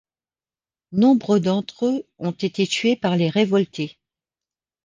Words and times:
Nombre 0.93 1.37
d'entre 1.37 1.85
eux 1.85 2.03
ont 2.17 2.31
été 2.31 2.65
tués 2.65 2.95
par 2.95 3.15
les 3.17 3.29
révoltés. 3.29 3.99